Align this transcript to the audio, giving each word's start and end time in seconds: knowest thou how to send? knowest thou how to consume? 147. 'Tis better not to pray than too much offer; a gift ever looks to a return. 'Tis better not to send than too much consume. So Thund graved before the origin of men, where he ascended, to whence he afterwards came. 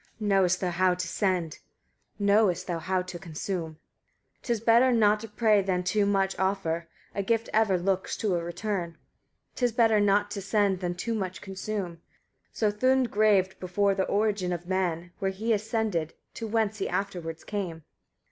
knowest 0.19 0.59
thou 0.59 0.71
how 0.71 0.95
to 0.95 1.07
send? 1.07 1.59
knowest 2.17 2.65
thou 2.65 2.79
how 2.79 3.03
to 3.03 3.19
consume? 3.19 3.77
147. 4.41 4.41
'Tis 4.41 4.61
better 4.65 4.91
not 4.91 5.19
to 5.19 5.27
pray 5.27 5.61
than 5.61 5.83
too 5.83 6.07
much 6.07 6.35
offer; 6.39 6.87
a 7.13 7.21
gift 7.21 7.49
ever 7.53 7.77
looks 7.77 8.17
to 8.17 8.33
a 8.33 8.43
return. 8.43 8.97
'Tis 9.53 9.71
better 9.71 9.99
not 9.99 10.31
to 10.31 10.41
send 10.41 10.79
than 10.79 10.95
too 10.95 11.13
much 11.13 11.39
consume. 11.39 12.01
So 12.51 12.71
Thund 12.71 13.11
graved 13.11 13.59
before 13.59 13.93
the 13.93 14.05
origin 14.07 14.51
of 14.51 14.67
men, 14.67 15.11
where 15.19 15.29
he 15.29 15.53
ascended, 15.53 16.15
to 16.33 16.47
whence 16.47 16.79
he 16.79 16.89
afterwards 16.89 17.43
came. 17.43 17.83